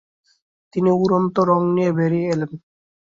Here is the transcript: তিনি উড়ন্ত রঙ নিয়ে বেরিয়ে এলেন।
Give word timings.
তিনি 0.73 0.89
উড়ন্ত 0.95 1.35
রঙ 1.49 1.61
নিয়ে 1.75 1.91
বেরিয়ে 1.97 2.27
এলেন। 2.33 2.51